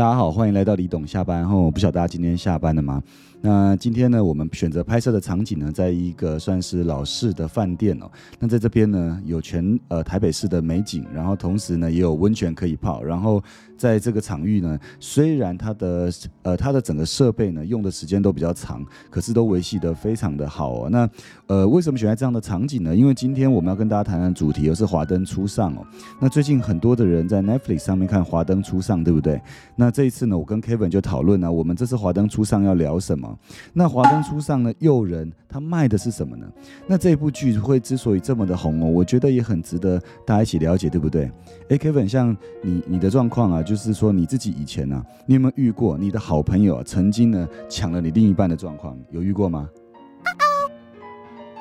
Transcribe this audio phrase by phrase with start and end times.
[0.00, 3.02] 大家好，欢迎来到李董下班后，不晓得大家今天下班了吗？
[3.42, 8.10] 那今天呢，我们选择拍摄的场景呢，在一个算是老式的饭店哦。
[8.38, 13.02] 那在这边呢，有全呃台北市的美景，然后同时呢，也有温泉可以泡。
[13.02, 13.42] 然后
[13.78, 16.10] 在这个场域呢，虽然它的
[16.42, 20.90] 呃它的整个设备呢用的时间都比较长，可是都维系的非常的好哦。
[20.90, 21.08] 那
[21.46, 22.94] 呃为什么选在这样的场景呢？
[22.94, 25.86] 因为今天我们要跟大家谈谈主题，又是华灯初上哦。
[26.20, 29.40] 那最近很多的人在 Netflix 上面看华灯初上，对不对？
[29.76, 33.38] 那这一次呢，我跟 Kevin 就讨论呢，我们这次华灯初上要聊什么？
[33.72, 34.72] 那华灯初上呢？
[34.78, 36.46] 诱人，它卖的是什么呢？
[36.86, 41.30] 那这部剧会之所以这么的红哦，我觉得也很值得大家一起了解，对不对？
[41.68, 48.96] 哎，Kevin，像你你的状况啊，就是说你自己以前呢，你有没有遇过你的好朋友曾经呢抢了你另一半的状况？
[49.10, 49.68] 有遇过吗？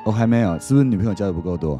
[0.05, 1.73] 哦，还没有，是不是女朋友交的不够多？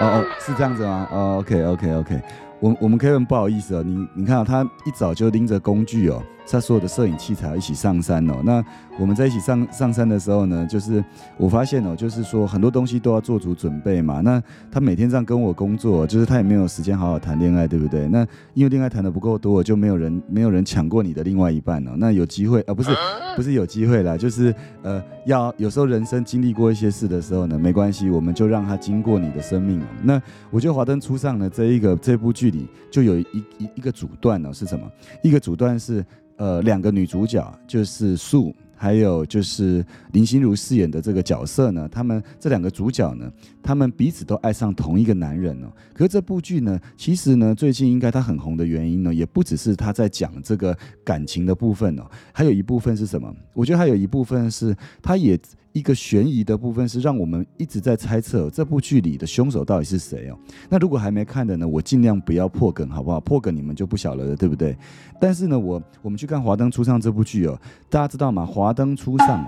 [0.00, 1.08] 哦哦，是这样子吗？
[1.12, 2.22] 哦，OK OK OK，
[2.60, 6.22] 我我们 Kevin 不好意思哦，你你看啊，他一早就拎着工具哦。
[6.46, 8.34] 他所有的摄影器材一起上山哦。
[8.44, 8.64] 那
[8.98, 11.04] 我们在一起上上山的时候呢，就是
[11.36, 14.20] 我发现哦，就是说很多东西都要做足准备嘛。
[14.20, 18.06] 那他每天这样跟我工作，就是他也没有时间好好谈恋爱，对不对？
[18.08, 21.92] 那因为恋爱谈的不够多，就没有人没有人抢过你的另外一半哦。
[21.96, 22.90] 那有机会啊，不是
[23.34, 29.86] 不是有机会啦，就是呃，要有时候人生经历过一些事的时候呢，没关系，我们就让他经过你的生命哦。
[30.02, 34.86] 那我觉得《华灯初上》呢，这一个这部剧里就有一一一个主段哦是什么？
[35.22, 36.04] 一个主段是。
[36.36, 41.88] 呃，两个女主角就是素，还有就是林心如饰演的这个角色呢。
[41.88, 43.30] 他们这两个主角呢，
[43.62, 45.72] 他们彼此都爱上同一个男人哦。
[45.92, 53.34] 可是这部剧呢，其实呢，最近应该它很红的原因呢，也不只是他在讲这个感情的部分哦，还有一部分是什么？
[53.52, 55.38] 我觉得还有一部分是，他也。
[55.74, 60.38] 一个悬疑的部分是让我们一直在猜测这部剧里的凶手到底是谁哦。
[60.70, 63.20] 那如果还没看的呢，我尽量不要破梗，好不好？
[63.20, 64.76] 破梗你们就不晓得了，对不对？
[65.20, 68.46] 但是呢，我我们去看《华灯初上》这部剧哦，大家知道吗？
[68.46, 69.44] 华灯初上，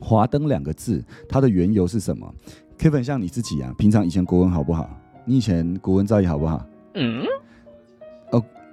[0.00, 2.34] 华灯两个字，它的缘由是什么
[2.76, 4.90] ？Kevin，像你自己啊，平常以前国文好不好？
[5.24, 6.66] 你以前国文造诣好不好？
[6.94, 7.22] 嗯。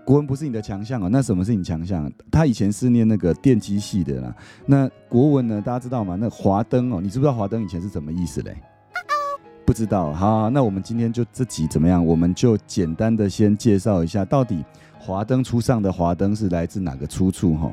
[0.05, 2.11] 国文不是你的强项哦，那什么是你强项？
[2.29, 4.35] 他以前是念那个电机系的啦。
[4.65, 5.61] 那国文呢？
[5.61, 6.17] 大家知道吗？
[6.19, 8.55] 那华灯哦，你知不知道华灯以前是什么意思嘞？
[9.65, 10.11] 不知道。
[10.11, 12.05] 好，那我们今天就这集怎么样？
[12.05, 14.63] 我们就简单的先介绍一下，到底
[14.99, 17.71] 华灯初上的华灯是来自哪个出处哈？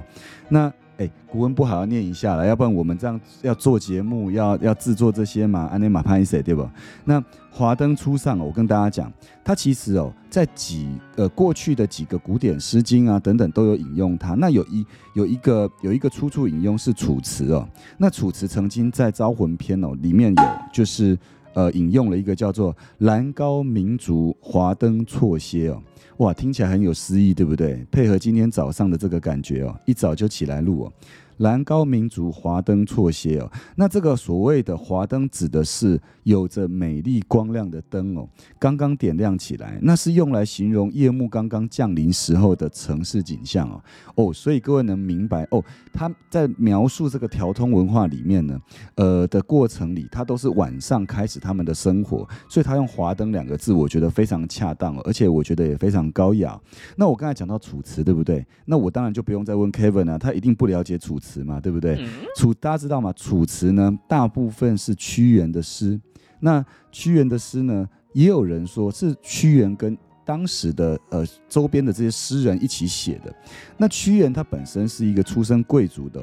[0.49, 0.73] 那。
[1.01, 6.69] 哎，古文不好要念一下了，要不然我们这样要做节目，要要制作这些嘛，安内马潘塞对不？
[7.07, 9.11] 那华灯初上，我跟大家讲，
[9.43, 14.35] 它其实哦，在几呃过去的几个古典诗经啊等等都有引用它。
[14.35, 17.67] 那有一有一个有一个出处引用是楚辞哦，
[17.97, 21.19] 那楚辞曾经在招魂篇哦里面有就是
[21.55, 25.83] 呃引用了一个叫做兰高民族华灯错歇哦。
[26.19, 27.85] 哇，听起来很有诗意，对不对？
[27.91, 30.93] 配合今天早上的这个感觉哦，一早就起来录哦。
[31.41, 38.29] 蓝高民族华灯错歇哦，那这个所谓的华灯指的是有着美丽光亮的灯哦，
[38.59, 43.83] 刚刚点亮起来，那是用来形容夜幕刚刚降临时候的城市景象哦
[44.17, 45.65] 哦，所以各位能明白哦，
[45.95, 48.61] 他在描述这个调通文化里面呢，
[48.97, 56.61] 呃的过程里，他都是晚上开始他们的生活，所以他用华灯两个字，我觉得非常恰当哦，而且我觉得也非常高雅。
[56.97, 58.47] 那我刚才讲到楚辞，对不对？
[58.67, 61.30] 那我当然就不用再问 Kevin 了，他一定不了解楚辞。
[61.31, 62.05] 词嘛，对不对？
[62.37, 63.13] 楚大家知道吗？
[63.13, 66.01] 楚辞呢，大部分是屈原的诗。
[66.41, 73.35] 那屈原的诗呢，也有人说是屈原跟当时的呃周边的这些诗人一起写的。
[73.77, 76.21] 那屈原他本身是一个出身贵族的。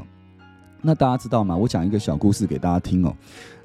[0.81, 1.55] 那大家知道吗？
[1.55, 3.15] 我讲一个小故事给大家听哦。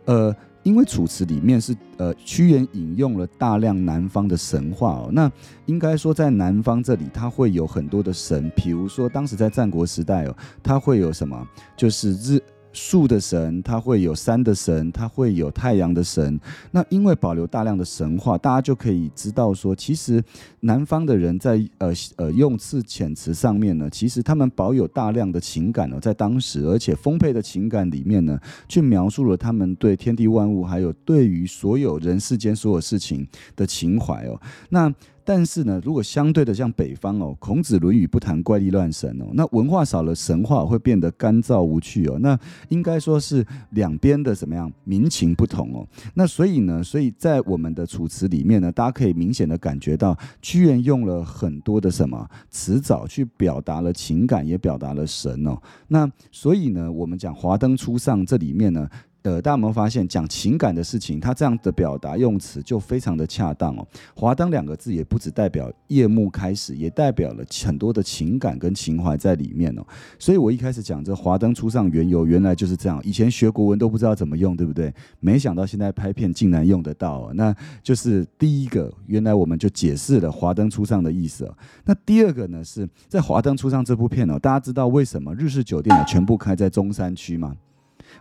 [0.04, 0.36] 呃。
[0.62, 5.30] 因为《楚辞》里面是呃屈原引用了大量南方的神话哦，那
[5.66, 11.46] 应该说在南方这里，它会有很多的神，比如说当时在战国时代哦，它会有什么，
[11.76, 12.42] 就是日。
[12.72, 16.38] 树的神，它会有山的神，它会有太阳的神。
[16.70, 20.22] 那因为保留大量的神话，大家就可以知道说，其实
[20.60, 28.38] 南方的人在呃呃用词遣词上面呢，其实他们保有大量的情感哦，在当时，而且丰沛的情感里面呢，
[28.68, 34.40] 去描述了他们对天地万物，还有对于所有人世间所有事情的情怀哦。
[34.70, 34.92] 那
[35.24, 42.18] 但是呢，如果相对的像北方哦，孔子《论语》不谈怪力乱神哦，那文化少了神话会变得干燥无趣哦。
[42.20, 42.38] 那
[42.68, 45.86] 应该说是两边的怎么样民情不同哦。
[46.14, 55.56] 那所以呢，所以在我们的楚辞里面呢，大家可以明显的感觉到屈原用了很多的什么词藻去表达了情感，也表达了神哦。
[55.88, 58.88] 那所以呢，我们讲华灯初上这里面呢。
[59.22, 63.86] 呃，大家有没有发现，讲情感的事情，它这样的表达用词就非常的恰当哦。
[64.16, 69.86] 华灯两个字也不只代表夜幕开始，也代表了很多的情感跟情怀在里面哦。
[70.18, 73.00] 所以我一开始讲这华灯初上缘由，原来就是这样。
[73.04, 74.92] 以前学国文都不知道怎么用，对不对？
[75.20, 81.56] 没想到现在拍片竟然用得到哦，那就是第一个，原来我们就解释了华灯初上的意思哦。
[81.84, 87.54] 那第二个呢，是在华灯初上这部片哦，大家知道为什么日式酒店啊全部开在中山区吗？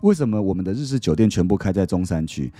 [0.01, 2.51] 为什么我们的日式酒店全部开在中山区，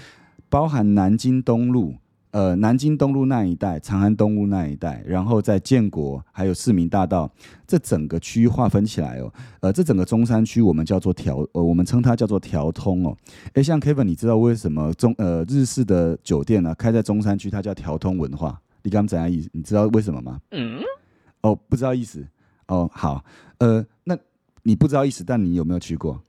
[0.49, 1.95] 包含南京东路、
[2.31, 7.29] 呃南京东路那一带、长安东路那一带，然后在建国还有市民大道
[7.65, 13.17] 这整个区域划分起来哦，呃，这整个中山区我们叫做调，呃，我们称它叫做调通哦。
[13.53, 18.59] 诶，像 Kevin，你知道为什么中呃日式的酒店呢开在中山区，它叫调通文化？
[18.83, 19.49] 你刚刚怎样意思？
[19.53, 20.39] 你知道为什么吗？
[20.51, 20.79] 嗯。
[21.41, 22.25] 哦，不知道意思。
[22.67, 23.23] 哦，好，
[23.57, 24.17] 呃，那
[24.63, 26.21] 你不知道意思，但你有没有去过？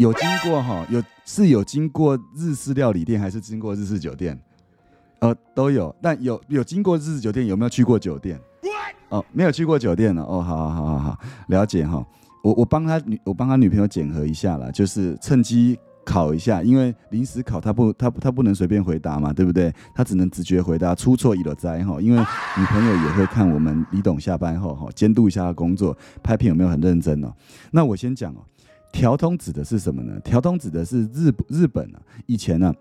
[0.00, 4.40] 有经过哈，有是有经过日式料理店，还是经过日式酒店？
[5.18, 5.94] 呃，都有。
[6.00, 8.40] 但有有经过日式酒店，有没有去过酒店？
[9.10, 10.22] 哦，没有去过酒店了。
[10.22, 11.18] 哦，好好好好好，
[11.48, 12.02] 了解哈。
[12.42, 19.70] 我我帮他女，我帮他女朋友检核一下啦，就是趁机考一下，因为临时考他不他他不能随便回答嘛，对不对？
[19.94, 22.00] 他只能直觉回答，出错一了灾哈。
[22.00, 22.18] 因为
[22.56, 27.30] 女朋友也会看我们李董下班后哈，监督一下他工作，拍片有没有很认真哦。
[27.70, 28.38] 那我先讲哦。
[28.92, 30.18] 调通指的是什么呢？
[30.20, 32.74] 调通指的是日日本啊，以前呢，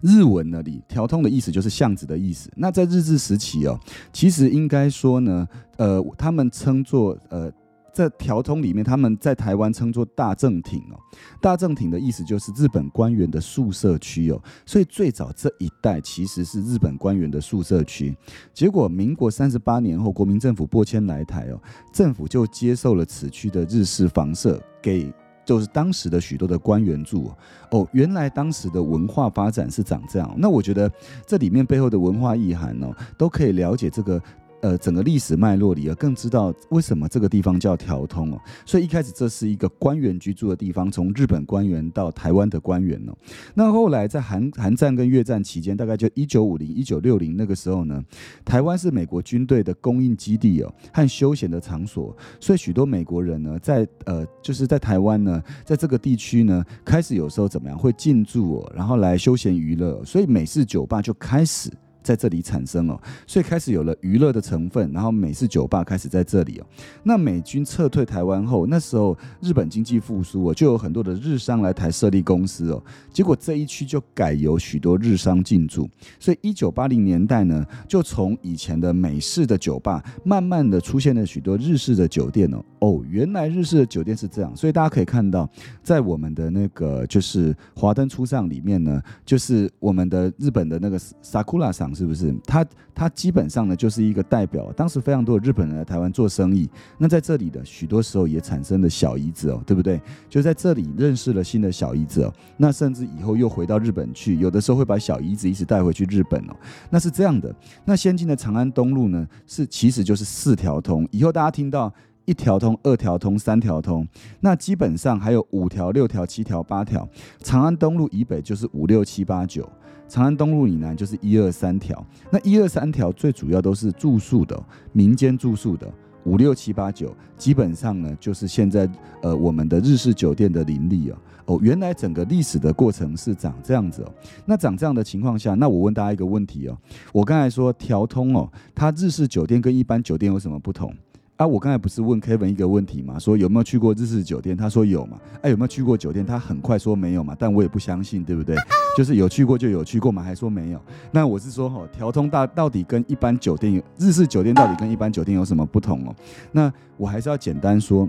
[0.00, 2.50] 日文那里调通的意思就是巷子的意思。
[2.56, 3.78] 那在日治时期哦，
[4.12, 7.52] 其实应该说呢，呃，他们称作呃。
[7.94, 10.98] 在条通里面，他们在台湾称作大正町哦，
[11.40, 18.14] 大正町的意思就是日本官员的宿舍区哦，所以最早这一带其实是日本官员的宿舍区。
[18.52, 21.60] 结果民国三十八年后，国民政府拨迁来台哦，
[21.92, 25.12] 政府就接受了此区的日式房舍，给
[25.44, 27.30] 就是当时的许多的官员住
[27.70, 27.88] 哦。
[27.92, 30.90] 原来当时的文化发展是长这样，那我觉得
[31.26, 34.20] 这里面背后的文化意涵哦，都可以了解这个。
[34.64, 38.40] 呃，整个历史脉络里，而更知道为什么这个地方叫条通哦。
[38.64, 43.14] 所以一开始这是一个官员居住的地方，从日本官员到台湾的官员哦。
[43.52, 48.02] 那后来在韩韩战跟越战期间，大概就一九五零一九六零那个时候呢，
[48.42, 61.70] 台湾是美国军队的供应基地哦和休闲的场所，所以许多美国人呢，在呃就是在台湾呢，在这个地区呢，开始有时候怎么样会进驻哦，然后来休闲娱乐，所以美式酒吧就开始。
[62.04, 66.66] 在这里产生哦，所以开始有了娱乐的成分，然后美式酒吧开始在这里哦。
[67.02, 72.80] 那美军撤退台湾后，那时候日本经济复苏哦，就有很多的日商来台设立公司哦。
[73.10, 75.88] 结果这一区就改由许多日商进驻，
[76.20, 82.62] 所以一九八零年代呢，就从以前的美式的酒吧，慢慢的出现了许多日式的酒店哦。
[82.80, 85.48] 哦，原来日式的酒店是这样，所以大家可以看到，
[85.82, 92.34] 在我们的那个就是华灯初上里面呢，就是我们的日本的那个 Sakura 是不是？
[92.44, 94.72] 他他基本上呢，就是一个代表。
[94.72, 96.68] 当时非常多的日本人来台湾做生意，
[96.98, 100.00] 那在这里的许多时候也产生了小姨子哦，对不对？
[100.28, 102.32] 就在这里认识了新的小姨子哦。
[102.56, 106.56] 那甚至以后又回到日本去，有的时候会把小姨子一直带回去日本哦。
[106.90, 107.54] 那是这样的。
[107.84, 111.06] 那先进的长安东路呢，是其实就是四条通。
[111.10, 111.92] 以后大家听到
[112.24, 114.06] 一条通、二条通、三条通，
[114.40, 117.06] 那基本上还有五条、六条、七条、八条。
[117.40, 119.68] 长安东路以北就是五六七八九。
[120.08, 124.60] 长安东路以南就是一二三条，那一二三条最主要都是住宿的，
[124.92, 125.92] 民间住宿的
[126.24, 128.88] 五六七八九，基本上呢就是现在
[129.22, 131.16] 呃我们的日式酒店的林立哦。
[131.46, 134.10] 哦，原来整个历史的过程是长这样子哦，
[134.46, 136.78] 那长这样的情况下，那我问大家一个问题哦，
[137.12, 140.94] 我刚才说调通哦，它日式酒店跟一般酒店有什么不同？
[141.36, 144.56] 啊，我刚才不是问 Kevin 一个问题嘛，说有没有去过日式酒店？
[144.56, 145.18] 他说有嘛。
[145.42, 146.24] 哎，有没有去过酒店？
[146.24, 147.34] 他很快说没有嘛。
[147.36, 148.54] 但我也不相信，对不对？
[148.96, 150.80] 就是有去过就有去过嘛，还说没有。
[151.10, 156.14] 那我是说哈，调通大到底跟一般酒店有日式酒店到底跟一般酒店有什么不同哦？
[156.52, 158.08] 那我还是要简单说，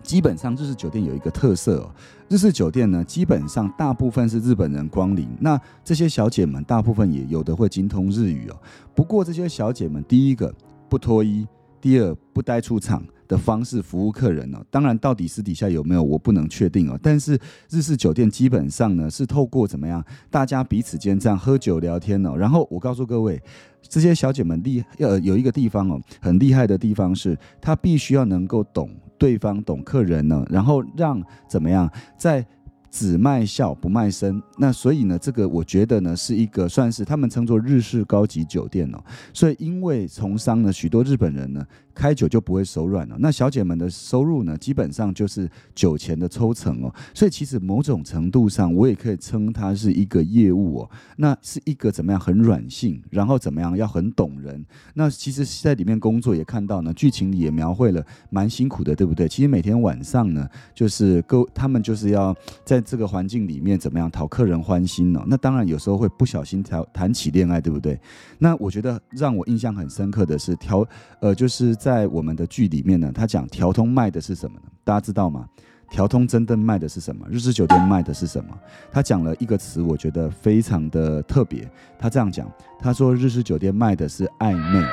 [0.00, 1.90] 基本上日式酒店有一个特色哦，
[2.28, 8.56] 日式酒店呢，基本上大部分是日本人光临，那这些小姐们大部分也有的会精通日语哦。
[8.94, 10.54] 不过这些小姐们，第一个
[10.88, 11.44] 不脱衣。
[11.86, 14.58] 第二，不待出场的方式服务客人哦。
[14.72, 16.98] 当然，到底私底下有没有，我不能确定哦。
[17.00, 17.38] 但是
[17.70, 22.34] 日式酒店基本上呢，是透过怎么样，大家彼此间这样喝酒聊天哦。
[22.36, 23.40] 然后我告诉各位，
[23.82, 31.88] 这些小姐们厉要有一个地方哦，很厉害的地方是，她必须要能够懂对方，懂客人呢，然后让怎么样
[32.18, 32.44] 在。
[32.90, 38.98] 只卖笑不卖身，那所以呢，这个我觉得呢是一个算是他们称作日式高级酒店哦。
[39.32, 41.64] 所以因为从商呢，许多日本人呢
[41.96, 43.16] 开酒就不会手软了。
[43.18, 46.94] 那小姐们的收入呢，基本上就是酒钱的抽成哦。
[47.14, 50.90] 所以其实某种程度上，我也可以称它是一个业务哦。
[51.16, 54.62] 那是一个怎么样很软性，然后怎么样要很懂人。
[54.92, 59.26] 那其实在里面工作也看到呢，剧情里也描绘了蛮辛苦的，对不对？
[59.26, 65.24] 其实每天晚上呢，就是各他们就是要在这个环境里面怎么样讨客人欢心呢？
[65.26, 67.98] 那当然有时候会不小心谈谈起恋爱，对不对？
[68.38, 70.86] 那我觉得让我印象很深刻的是调
[71.20, 74.62] 呃，就是在我们的剧里面呢，他讲调通卖的是什么呢？
[74.82, 75.48] 大家知道吗？
[75.88, 77.24] 调通真正卖的是什么？
[77.30, 78.58] 日式酒店卖的是什么？
[78.90, 81.70] 他讲了一个词，我觉得非常的特别。
[81.96, 82.50] 他这样讲，
[82.80, 84.84] 他说日式酒店卖的是暧昧。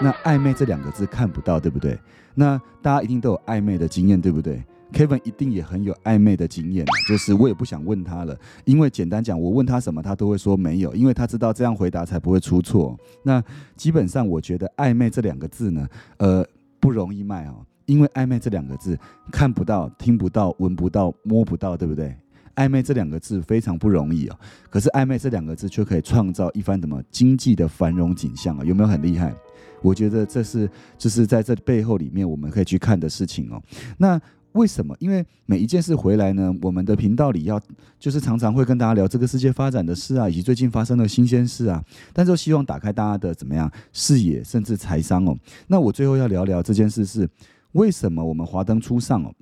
[0.00, 1.98] 那暧昧这两个字看不到，对不对？
[2.34, 12.98] 那大家一定都有暧昧的经验，对不对？Kevin 一定也很有暧昧的经验，就是我也不想问他了，因为简单讲，我问他什么，他都会说没有，因为他知道这样回答才不会出错。
[13.22, 13.42] 那
[13.76, 16.46] 基本上，我觉得暧昧这两个字呢，呃，
[16.80, 18.98] 不容易卖哦，因为暧昧这两个字
[19.30, 22.16] 看不到、听不到、闻不到、摸不到，对不对？
[22.54, 24.36] 暧昧这两个字非常不容易哦，
[24.68, 28.64] 可是暧昧这两个字却可以创造一番什么经济的繁荣景象啊？
[28.64, 29.32] 有没有很厉害？
[29.80, 33.62] 我觉得这是就是在这背后里面我们可以去看的事情哦。
[33.96, 34.20] 那
[34.58, 34.92] 为什么？
[34.98, 37.60] 因为每一件事回来呢，我们的频道里要
[37.96, 41.80] 就是常常会跟大家聊这个世界发展的事啊，以及最近发生的新鲜事啊。
[42.12, 45.38] 但是希望打开大家的怎么样视野，甚至财商哦。
[45.68, 47.28] 那我最后要聊聊这件事是
[47.72, 49.32] 为什么我们华灯初上哦。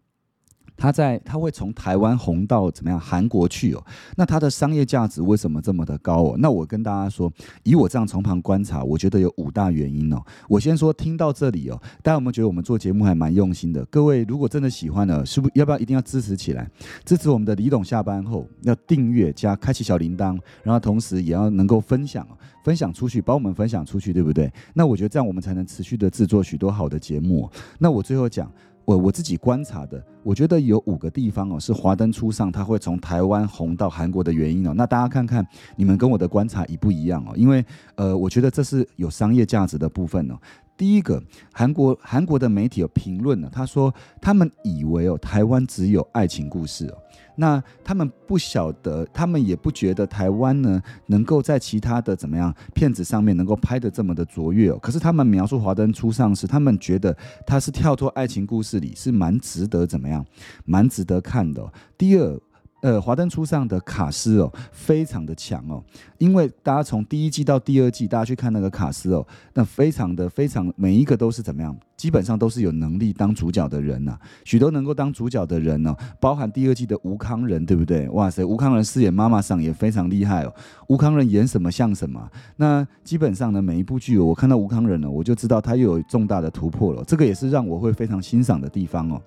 [0.77, 3.83] 他在他会从台湾红到怎么样韩国去哦？
[4.17, 6.37] 那它的商业价值为什么这么的高哦？
[6.39, 10.23] 那我跟大家说，以我这样从旁观察，我觉得有五大原因哦。
[10.49, 13.85] 我先说，听到这里哦，大家有没有觉得我们做节目还蛮用心的？
[13.87, 16.69] 各位如果真的喜欢呢，是不要不要一定要支持起来？
[17.05, 22.27] 支持我们的李董下班后要订阅加开启小铃铛，然后同时也要能够分享
[22.63, 24.53] 分享出去，帮我们分享出去，对不对？
[24.75, 27.51] 那我觉得这样我们才能持续的制作许多好的节目。
[27.79, 28.51] 那我最后讲。
[28.87, 34.75] 我我自己观察的，我觉得有五个地方哦，是华灯初上，它会从台湾红到韩国的原因哦。
[34.75, 37.33] 那大家看看，你们跟我的观察一不一样哦？
[37.37, 37.65] 因为
[37.95, 40.35] 呃，我觉得这是有商业价值的部分哦。
[40.77, 46.99] 第一个，韩国韩国的媒体有评论呢，他说他们以为哦，台湾只有爱情故事哦。
[47.39, 54.79] 那他们不晓得，他们也不觉得台湾呢能够在其他的怎么样片子上面能够拍的这么的卓越哦。
[54.81, 57.15] 可是他们描述华灯初上时，他们觉得
[57.47, 60.16] 他是跳脱爱情故事里是蛮值得怎么样，
[60.65, 61.73] 蛮值得看的。
[61.99, 62.41] 第二。
[62.83, 65.83] 呃，华灯初上的卡斯哦，非常的强哦，
[66.19, 78.09] 因为大家从第一季到第二季，大家去看那个卡斯哦，那非常的非常，每一个都是怎么样，基本上都是有能力当主角的人呐，许多能够当主角的人呢，包含第二季的吴康仁，对不对？
[78.11, 80.55] 哇塞，吴康仁饰演妈妈桑也非常厉害哦，
[80.89, 89.21] 吴康仁演什么像什么，那基本上呢，每一部剧我看到吴康仁呢，我就知道他又有重大的突破了，这个也是让我会非常欣赏的地方哦。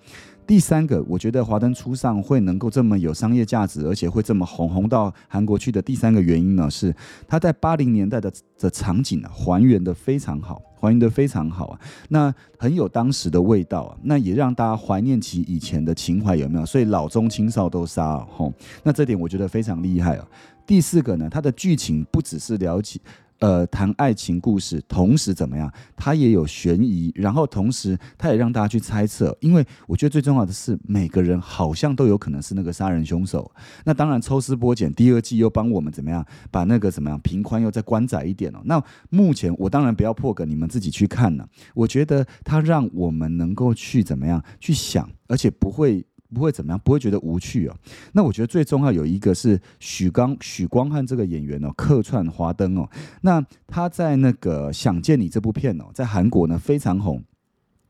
[0.46, 6.92] 第三个，我觉得华灯初上会能够这么有商业价值，而且会这么红红到韩国去的第三个原因呢，是
[7.28, 16.66] 他在八零年代的的场景啊，还原的非常好，还原的非常好啊，那很有当时的味道啊，那也让大家怀念起以前的情怀，有没有？
[16.66, 18.52] 所以老中青少都杀哦，
[18.84, 20.28] 那这点我觉得非常厉害啊。
[20.66, 23.00] 第四个呢，它的剧情不只是了解。
[23.40, 25.72] 呃，谈爱情故事，同时怎么样？
[25.96, 29.36] 它也有悬疑，然后同时它也让大家去猜测。
[29.40, 33.50] 因为我觉得最重要的是，每个人好像都有可能是那个杀人凶手。
[33.86, 38.60] 那当然抽丝剥茧，第二季又帮我们怎么样，把那个怎么样平宽又再关窄一点哦。
[38.66, 41.48] 那目前我当然不要破梗，你们自己去看呢。
[41.74, 46.06] 我觉得它让我们能够去怎么样去想，而且不会。
[46.34, 47.76] 不会怎么样，不会觉得无趣哦。
[48.14, 52.90] 那我觉得最重要有一个是许刚许光汉这个演员哦，客串华灯哦。
[53.22, 57.24] 那他在那个《想见你》这部片哦，在韩国呢非常红。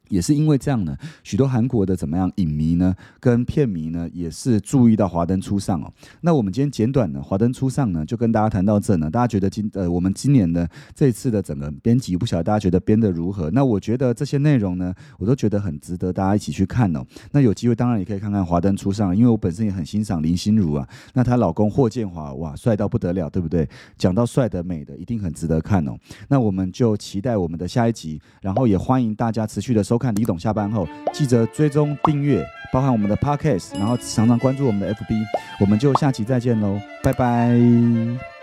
[0.10, 5.92] 也是因为这样呢，许多韩国的怎么样影迷呢，跟片迷呢，也是注意到华灯初上哦。
[6.22, 9.10] 那我们今天简短的华灯初上呢，就跟大家谈到这呢。
[9.10, 13.52] 大家觉得今呃，我们今年的这一次的整个编辑，不晓得大家觉得编的如何？
[13.52, 17.06] 那我觉得这些内容呢，我都觉得很值得大家一起去看哦。
[17.32, 20.88] 那有机会当然也可以看看华灯初上，因为我本身也很欣赏林心如啊。
[21.14, 23.70] 那她老公霍建华哇，帅到不得了，对不对？
[23.96, 25.96] 讲到帅的美的，一定很值得看哦。
[26.30, 29.99] 那我们就期待我们的下一集，然后也欢迎大家持续的收。
[30.00, 35.24] 看李董下班后，记得追踪订阅，包含我们的 Podcast，然后常常关注我们的 FB，
[35.60, 38.39] 我们就下期再见喽，拜拜。